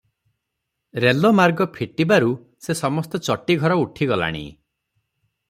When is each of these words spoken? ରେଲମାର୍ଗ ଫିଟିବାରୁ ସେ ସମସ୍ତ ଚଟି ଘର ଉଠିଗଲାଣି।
ରେଲମାର୍ଗ 1.03 1.67
ଫିଟିବାରୁ 1.75 2.31
ସେ 2.69 2.77
ସମସ୍ତ 2.81 3.23
ଚଟି 3.29 3.59
ଘର 3.67 3.79
ଉଠିଗଲାଣି। 3.85 4.45